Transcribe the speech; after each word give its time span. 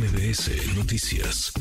MBS 0.00 0.74
Noticias. 0.78 1.52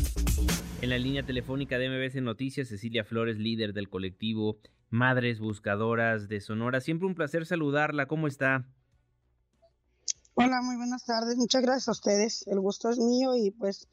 En 0.81 0.89
la 0.91 0.97
línea 0.97 1.25
telefónica 1.25 1.77
de 1.77 1.89
MBS 1.89 2.21
Noticias, 2.21 2.69
Cecilia 2.69 3.03
Flores, 3.03 3.37
líder 3.37 3.73
del 3.73 3.89
colectivo 3.89 4.59
Madres 4.89 5.41
Buscadoras 5.41 6.29
de 6.29 6.39
Sonora. 6.39 6.79
Siempre 6.79 7.05
un 7.05 7.15
placer 7.15 7.45
saludarla. 7.45 8.05
¿Cómo 8.05 8.27
está? 8.27 8.65
Hola, 10.35 10.61
muy 10.61 10.77
buenas 10.77 11.03
tardes. 11.03 11.35
Muchas 11.35 11.61
gracias 11.63 11.89
a 11.89 11.91
ustedes. 11.91 12.47
El 12.47 12.61
gusto 12.61 12.89
es 12.89 12.97
mío 12.97 13.35
y 13.35 13.51
pues 13.51 13.89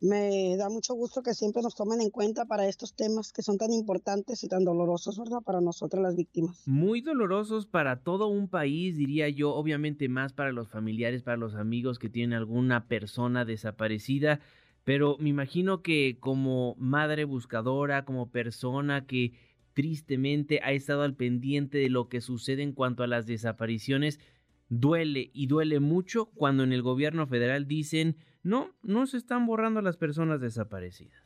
me 0.00 0.56
da 0.56 0.68
mucho 0.68 0.94
gusto 0.94 1.22
que 1.22 1.34
siempre 1.34 1.62
nos 1.62 1.74
tomen 1.74 2.00
en 2.00 2.10
cuenta 2.10 2.44
para 2.44 2.68
estos 2.68 2.94
temas 2.94 3.32
que 3.32 3.42
son 3.42 3.56
tan 3.56 3.72
importantes 3.72 4.44
y 4.44 4.48
tan 4.48 4.64
dolorosos, 4.64 5.18
¿verdad? 5.18 5.40
Para 5.44 5.60
nosotras 5.60 6.02
las 6.02 6.16
víctimas. 6.16 6.66
Muy 6.66 7.00
dolorosos 7.00 7.66
para 7.66 8.02
todo 8.02 8.28
un 8.28 8.48
país, 8.48 8.96
diría 8.96 9.28
yo, 9.28 9.54
obviamente 9.54 10.08
más 10.08 10.32
para 10.32 10.52
los 10.52 10.68
familiares, 10.68 11.22
para 11.22 11.36
los 11.36 11.54
amigos 11.54 11.98
que 11.98 12.10
tienen 12.10 12.36
alguna 12.36 12.88
persona 12.88 13.44
desaparecida, 13.44 14.40
pero 14.84 15.16
me 15.18 15.30
imagino 15.30 15.82
que 15.82 16.18
como 16.20 16.76
madre 16.78 17.24
buscadora, 17.24 18.04
como 18.04 18.30
persona 18.30 19.06
que 19.06 19.32
tristemente 19.72 20.60
ha 20.62 20.72
estado 20.72 21.02
al 21.02 21.14
pendiente 21.14 21.78
de 21.78 21.90
lo 21.90 22.08
que 22.08 22.20
sucede 22.20 22.62
en 22.62 22.72
cuanto 22.72 23.02
a 23.02 23.06
las 23.06 23.26
desapariciones, 23.26 24.20
duele 24.68 25.30
y 25.32 25.46
duele 25.48 25.80
mucho 25.80 26.26
cuando 26.34 26.64
en 26.64 26.72
el 26.72 26.82
gobierno 26.82 27.26
federal 27.26 27.66
dicen 27.66 28.16
no, 28.46 28.70
no 28.84 29.08
se 29.08 29.16
están 29.16 29.44
borrando 29.44 29.82
las 29.82 29.96
personas 29.96 30.40
desaparecidas. 30.40 31.20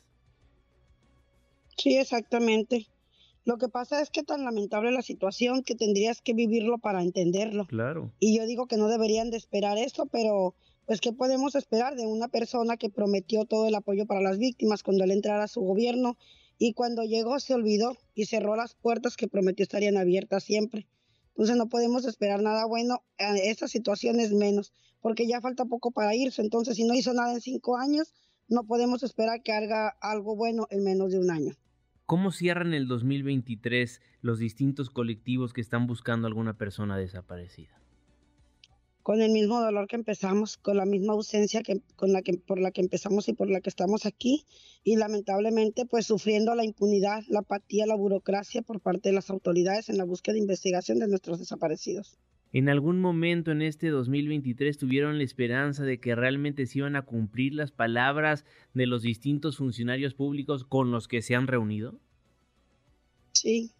Sí, 1.76 1.98
exactamente. 1.98 2.86
Lo 3.44 3.58
que 3.58 3.68
pasa 3.68 4.00
es 4.00 4.08
que 4.08 4.22
tan 4.22 4.42
lamentable 4.42 4.90
la 4.90 5.02
situación 5.02 5.62
que 5.62 5.74
tendrías 5.74 6.22
que 6.22 6.32
vivirlo 6.32 6.78
para 6.78 7.02
entenderlo. 7.02 7.66
Claro. 7.66 8.10
Y 8.20 8.38
yo 8.38 8.46
digo 8.46 8.66
que 8.66 8.78
no 8.78 8.88
deberían 8.88 9.30
de 9.30 9.36
esperar 9.36 9.76
eso, 9.76 10.06
pero 10.06 10.54
pues 10.86 11.02
¿qué 11.02 11.12
podemos 11.12 11.54
esperar 11.56 11.94
de 11.94 12.06
una 12.06 12.28
persona 12.28 12.78
que 12.78 12.88
prometió 12.88 13.44
todo 13.44 13.68
el 13.68 13.74
apoyo 13.74 14.06
para 14.06 14.22
las 14.22 14.38
víctimas 14.38 14.82
cuando 14.82 15.04
él 15.04 15.10
entrara 15.10 15.44
a 15.44 15.48
su 15.48 15.60
gobierno 15.60 16.16
y 16.58 16.72
cuando 16.72 17.04
llegó 17.04 17.38
se 17.38 17.52
olvidó 17.52 17.98
y 18.14 18.24
cerró 18.24 18.56
las 18.56 18.74
puertas 18.76 19.18
que 19.18 19.28
prometió 19.28 19.62
estarían 19.62 19.98
abiertas 19.98 20.42
siempre? 20.42 20.86
Entonces 21.40 21.56
no 21.56 21.70
podemos 21.70 22.04
esperar 22.04 22.42
nada 22.42 22.66
bueno, 22.66 23.02
en 23.16 23.34
estas 23.38 23.70
situaciones 23.70 24.30
menos, 24.30 24.74
porque 25.00 25.26
ya 25.26 25.40
falta 25.40 25.64
poco 25.64 25.90
para 25.90 26.14
irse. 26.14 26.42
Entonces 26.42 26.76
si 26.76 26.84
no 26.84 26.92
hizo 26.92 27.14
nada 27.14 27.32
en 27.32 27.40
cinco 27.40 27.78
años, 27.78 28.12
no 28.46 28.64
podemos 28.64 29.02
esperar 29.02 29.42
que 29.42 29.52
haga 29.52 29.88
algo 30.02 30.36
bueno 30.36 30.66
en 30.68 30.84
menos 30.84 31.12
de 31.12 31.18
un 31.18 31.30
año. 31.30 31.54
¿Cómo 32.04 32.30
cierran 32.30 32.74
el 32.74 32.88
2023 32.88 34.02
los 34.20 34.38
distintos 34.38 34.90
colectivos 34.90 35.54
que 35.54 35.62
están 35.62 35.86
buscando 35.86 36.26
alguna 36.26 36.58
persona 36.58 36.98
desaparecida? 36.98 37.80
Con 39.10 39.22
el 39.22 39.32
mismo 39.32 39.60
dolor 39.60 39.88
que 39.88 39.96
empezamos, 39.96 40.56
con 40.56 40.76
la 40.76 40.86
misma 40.86 41.14
ausencia 41.14 41.62
que, 41.62 41.80
con 41.96 42.12
la 42.12 42.22
que, 42.22 42.34
por 42.34 42.60
la 42.60 42.70
que 42.70 42.80
empezamos 42.80 43.26
y 43.28 43.32
por 43.32 43.50
la 43.50 43.60
que 43.60 43.68
estamos 43.68 44.06
aquí, 44.06 44.44
y 44.84 44.94
lamentablemente 44.94 45.84
pues 45.84 46.06
sufriendo 46.06 46.54
la 46.54 46.64
impunidad, 46.64 47.24
la 47.28 47.40
apatía, 47.40 47.86
la 47.86 47.96
burocracia 47.96 48.62
por 48.62 48.78
parte 48.78 49.08
de 49.08 49.16
las 49.16 49.28
autoridades 49.28 49.88
en 49.88 49.96
la 49.96 50.04
búsqueda 50.04 50.34
de 50.34 50.38
investigación 50.38 51.00
de 51.00 51.08
nuestros 51.08 51.40
desaparecidos. 51.40 52.20
¿En 52.52 52.68
algún 52.68 53.00
momento 53.00 53.50
en 53.50 53.62
este 53.62 53.88
2023 53.88 54.78
tuvieron 54.78 55.18
la 55.18 55.24
esperanza 55.24 55.82
de 55.82 55.98
que 55.98 56.14
realmente 56.14 56.64
se 56.66 56.78
iban 56.78 56.94
a 56.94 57.04
cumplir 57.04 57.54
las 57.54 57.72
palabras 57.72 58.44
de 58.74 58.86
los 58.86 59.02
distintos 59.02 59.56
funcionarios 59.56 60.14
públicos 60.14 60.62
con 60.62 60.92
los 60.92 61.08
que 61.08 61.20
se 61.20 61.34
han 61.34 61.48
reunido? 61.48 61.98
Sí, 63.32 63.72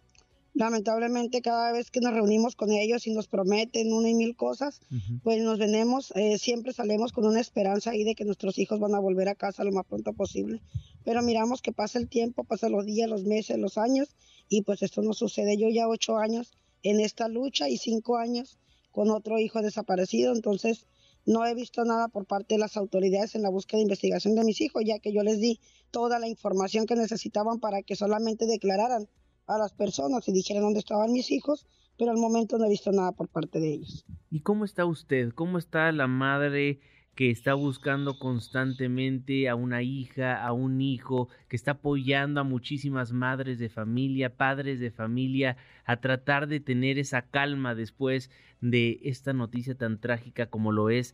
lamentablemente 0.53 1.41
cada 1.41 1.71
vez 1.71 1.91
que 1.91 2.01
nos 2.01 2.13
reunimos 2.13 2.55
con 2.55 2.71
ellos 2.71 3.07
y 3.07 3.13
nos 3.13 3.27
prometen 3.27 3.93
una 3.93 4.09
y 4.09 4.13
mil 4.13 4.35
cosas, 4.35 4.81
pues 5.23 5.41
nos 5.41 5.59
venemos, 5.59 6.11
eh, 6.15 6.37
siempre 6.37 6.73
salimos 6.73 7.13
con 7.13 7.25
una 7.25 7.39
esperanza 7.39 7.91
ahí 7.91 8.03
de 8.03 8.15
que 8.15 8.25
nuestros 8.25 8.57
hijos 8.57 8.79
van 8.79 8.93
a 8.93 8.99
volver 8.99 9.29
a 9.29 9.35
casa 9.35 9.63
lo 9.63 9.71
más 9.71 9.85
pronto 9.85 10.13
posible. 10.13 10.61
Pero 11.03 11.21
miramos 11.21 11.61
que 11.61 11.71
pasa 11.71 11.99
el 11.99 12.09
tiempo, 12.09 12.43
pasan 12.43 12.73
los 12.73 12.85
días, 12.85 13.09
los 13.09 13.23
meses, 13.23 13.57
los 13.57 13.77
años 13.77 14.15
y 14.49 14.63
pues 14.63 14.83
esto 14.83 15.01
no 15.01 15.13
sucede. 15.13 15.57
Yo 15.57 15.69
ya 15.69 15.87
ocho 15.87 16.17
años 16.17 16.51
en 16.83 16.99
esta 16.99 17.27
lucha 17.27 17.69
y 17.69 17.77
cinco 17.77 18.17
años 18.17 18.57
con 18.91 19.09
otro 19.09 19.39
hijo 19.39 19.61
desaparecido, 19.61 20.33
entonces 20.33 20.85
no 21.25 21.45
he 21.45 21.53
visto 21.53 21.85
nada 21.85 22.07
por 22.07 22.25
parte 22.25 22.55
de 22.55 22.59
las 22.59 22.75
autoridades 22.77 23.35
en 23.35 23.43
la 23.43 23.49
búsqueda 23.49 23.77
de 23.77 23.83
investigación 23.83 24.35
de 24.35 24.43
mis 24.43 24.59
hijos, 24.59 24.83
ya 24.85 24.99
que 24.99 25.13
yo 25.13 25.23
les 25.23 25.39
di 25.39 25.59
toda 25.91 26.19
la 26.19 26.27
información 26.27 26.85
que 26.85 26.95
necesitaban 26.95 27.59
para 27.59 27.83
que 27.83 27.95
solamente 27.95 28.47
declararan 28.47 29.07
a 29.55 29.57
las 29.57 29.73
personas 29.73 30.27
y 30.27 30.33
dijeron 30.33 30.63
dónde 30.63 30.79
estaban 30.79 31.11
mis 31.11 31.31
hijos, 31.31 31.67
pero 31.97 32.11
al 32.11 32.17
momento 32.17 32.57
no 32.57 32.65
he 32.65 32.69
visto 32.69 32.91
nada 32.91 33.11
por 33.11 33.27
parte 33.27 33.59
de 33.59 33.73
ellos. 33.73 34.05
¿Y 34.29 34.41
cómo 34.41 34.65
está 34.65 34.85
usted? 34.85 35.33
¿Cómo 35.33 35.57
está 35.57 35.91
la 35.91 36.07
madre 36.07 36.79
que 37.15 37.29
está 37.29 37.53
buscando 37.53 38.17
constantemente 38.17 39.49
a 39.49 39.55
una 39.55 39.83
hija, 39.83 40.43
a 40.43 40.53
un 40.53 40.81
hijo, 40.81 41.27
que 41.49 41.57
está 41.57 41.71
apoyando 41.71 42.39
a 42.39 42.45
muchísimas 42.45 43.11
madres 43.11 43.59
de 43.59 43.69
familia, 43.69 44.37
padres 44.37 44.79
de 44.79 44.91
familia, 44.91 45.57
a 45.85 45.97
tratar 45.97 46.47
de 46.47 46.61
tener 46.61 46.97
esa 46.97 47.23
calma 47.23 47.75
después 47.75 48.31
de 48.61 48.99
esta 49.03 49.33
noticia 49.33 49.75
tan 49.75 49.99
trágica 49.99 50.49
como 50.49 50.71
lo 50.71 50.89
es 50.89 51.13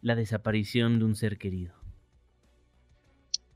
la 0.00 0.14
desaparición 0.14 0.98
de 0.98 1.04
un 1.04 1.14
ser 1.14 1.36
querido? 1.36 1.74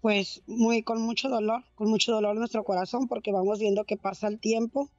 Pues 0.03 0.43
muy 0.49 0.83
con 0.83 1.01
mucho 1.01 1.29
dolor, 1.29 1.63
con 1.77 1.89
mucho 1.89 2.13
dolor 2.13 2.33
en 2.33 2.41
nuestro 2.41 2.65
corazón 2.65 3.07
porque 3.07 3.31
vamos 3.31 3.61
viendo 3.61 3.85
que 3.85 3.97
pasa 3.97 4.27
el 4.27 4.41
tiempo 4.41 4.91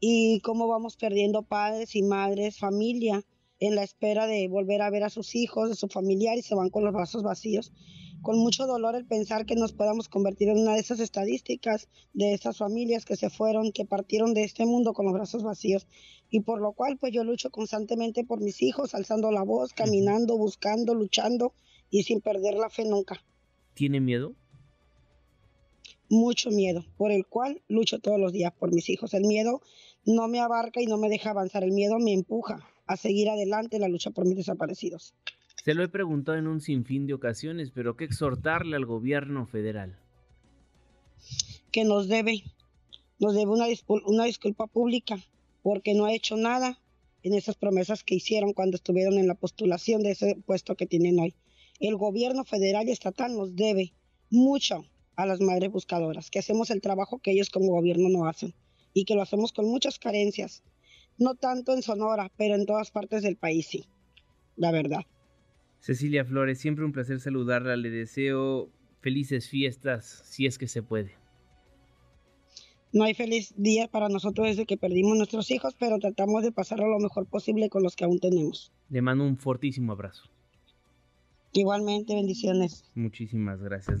y 0.00 0.40
cómo 0.40 0.68
vamos 0.68 0.96
perdiendo 0.96 1.42
padres 1.42 1.96
y 1.96 2.02
madres, 2.02 2.58
familia 2.58 3.24
en 3.58 3.74
la 3.74 3.82
espera 3.82 4.26
de 4.26 4.48
volver 4.48 4.82
a 4.82 4.90
ver 4.90 5.02
a 5.02 5.08
sus 5.08 5.34
hijos, 5.34 5.70
de 5.70 5.76
su 5.76 5.88
familiar 5.88 6.36
y 6.36 6.42
se 6.42 6.54
van 6.54 6.68
con 6.68 6.84
los 6.84 6.92
brazos 6.92 7.22
vacíos. 7.22 7.72
Con 8.20 8.38
mucho 8.38 8.66
dolor 8.66 8.96
el 8.96 9.06
pensar 9.06 9.46
que 9.46 9.54
nos 9.54 9.72
podamos 9.72 10.10
convertir 10.10 10.50
en 10.50 10.58
una 10.58 10.74
de 10.74 10.80
esas 10.80 11.00
estadísticas 11.00 11.88
de 12.12 12.34
esas 12.34 12.58
familias 12.58 13.06
que 13.06 13.16
se 13.16 13.30
fueron, 13.30 13.72
que 13.72 13.86
partieron 13.86 14.34
de 14.34 14.44
este 14.44 14.66
mundo 14.66 14.92
con 14.92 15.06
los 15.06 15.14
brazos 15.14 15.42
vacíos. 15.42 15.86
Y 16.28 16.40
por 16.40 16.60
lo 16.60 16.72
cual 16.72 16.98
pues 16.98 17.14
yo 17.14 17.24
lucho 17.24 17.50
constantemente 17.50 18.24
por 18.24 18.42
mis 18.42 18.60
hijos, 18.60 18.94
alzando 18.94 19.30
la 19.30 19.42
voz, 19.42 19.72
caminando, 19.72 20.36
buscando, 20.36 20.94
luchando 20.94 21.54
y 21.88 22.02
sin 22.02 22.20
perder 22.20 22.54
la 22.54 22.68
fe 22.68 22.84
nunca. 22.84 23.24
¿Tiene 23.72 24.00
miedo? 24.00 24.34
Mucho 26.10 26.50
miedo, 26.50 26.84
por 26.98 27.12
el 27.12 27.24
cual 27.24 27.62
lucho 27.68 28.00
todos 28.00 28.20
los 28.20 28.32
días 28.32 28.52
por 28.52 28.74
mis 28.74 28.90
hijos. 28.90 29.14
El 29.14 29.24
miedo 29.24 29.62
no 30.04 30.28
me 30.28 30.40
abarca 30.40 30.82
y 30.82 30.86
no 30.86 30.98
me 30.98 31.08
deja 31.08 31.30
avanzar, 31.30 31.64
el 31.64 31.72
miedo 31.72 31.98
me 31.98 32.12
empuja 32.12 32.68
a 32.86 32.96
seguir 32.96 33.30
adelante 33.30 33.76
en 33.76 33.82
la 33.82 33.88
lucha 33.88 34.10
por 34.10 34.26
mis 34.26 34.36
desaparecidos. 34.36 35.14
Se 35.64 35.74
lo 35.74 35.84
he 35.84 35.88
preguntado 35.88 36.36
en 36.36 36.48
un 36.48 36.60
sinfín 36.60 37.06
de 37.06 37.14
ocasiones, 37.14 37.70
pero 37.70 37.96
¿qué 37.96 38.04
exhortarle 38.04 38.76
al 38.76 38.86
gobierno 38.86 39.46
federal? 39.46 39.96
Que 41.70 41.84
nos 41.84 42.08
debe, 42.08 42.42
nos 43.18 43.34
debe 43.34 43.52
una, 43.52 43.66
una 44.06 44.24
disculpa 44.24 44.66
pública, 44.66 45.18
porque 45.62 45.94
no 45.94 46.06
ha 46.06 46.14
hecho 46.14 46.36
nada 46.36 46.80
en 47.22 47.34
esas 47.34 47.56
promesas 47.56 48.02
que 48.02 48.14
hicieron 48.14 48.54
cuando 48.54 48.76
estuvieron 48.76 49.18
en 49.18 49.28
la 49.28 49.34
postulación 49.34 50.02
de 50.02 50.12
ese 50.12 50.36
puesto 50.46 50.74
que 50.74 50.86
tienen 50.86 51.20
hoy. 51.20 51.34
El 51.78 51.96
gobierno 51.96 52.44
federal 52.44 52.88
y 52.88 52.92
estatal 52.92 53.36
nos 53.36 53.54
debe 53.54 53.92
mucho 54.30 54.86
a 55.22 55.26
las 55.26 55.40
madres 55.40 55.70
buscadoras, 55.70 56.30
que 56.30 56.38
hacemos 56.38 56.70
el 56.70 56.80
trabajo 56.80 57.18
que 57.18 57.32
ellos 57.32 57.50
como 57.50 57.72
gobierno 57.72 58.08
no 58.08 58.26
hacen 58.26 58.54
y 58.94 59.04
que 59.04 59.14
lo 59.14 59.22
hacemos 59.22 59.52
con 59.52 59.66
muchas 59.66 59.98
carencias, 59.98 60.62
no 61.18 61.34
tanto 61.34 61.72
en 61.74 61.82
Sonora, 61.82 62.30
pero 62.36 62.54
en 62.54 62.66
todas 62.66 62.90
partes 62.90 63.22
del 63.22 63.36
país, 63.36 63.66
sí, 63.66 63.84
la 64.56 64.72
verdad. 64.72 65.02
Cecilia 65.80 66.24
Flores, 66.24 66.58
siempre 66.58 66.84
un 66.84 66.92
placer 66.92 67.20
saludarla, 67.20 67.76
le 67.76 67.90
deseo 67.90 68.70
felices 69.00 69.48
fiestas, 69.48 70.22
si 70.26 70.46
es 70.46 70.58
que 70.58 70.68
se 70.68 70.82
puede. 70.82 71.12
No 72.92 73.04
hay 73.04 73.14
feliz 73.14 73.54
día 73.56 73.86
para 73.86 74.08
nosotros 74.08 74.48
desde 74.48 74.66
que 74.66 74.76
perdimos 74.76 75.16
nuestros 75.16 75.50
hijos, 75.50 75.76
pero 75.78 75.98
tratamos 75.98 76.42
de 76.42 76.50
pasarlo 76.50 76.88
lo 76.88 76.98
mejor 76.98 77.26
posible 77.26 77.68
con 77.68 77.82
los 77.82 77.94
que 77.94 78.04
aún 78.04 78.18
tenemos. 78.18 78.72
Le 78.88 79.00
mando 79.00 79.24
un 79.24 79.36
fortísimo 79.36 79.92
abrazo. 79.92 80.24
Igualmente, 81.52 82.14
bendiciones. 82.14 82.84
Muchísimas 82.94 83.60
gracias 83.62 84.00